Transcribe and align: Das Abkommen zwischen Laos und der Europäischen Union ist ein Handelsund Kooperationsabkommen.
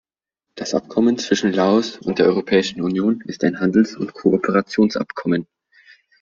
Das 0.55 0.73
Abkommen 0.73 1.19
zwischen 1.19 1.53
Laos 1.53 1.95
und 1.99 2.17
der 2.17 2.25
Europäischen 2.25 2.81
Union 2.81 3.21
ist 3.27 3.43
ein 3.43 3.59
Handelsund 3.59 4.13
Kooperationsabkommen. 4.13 5.45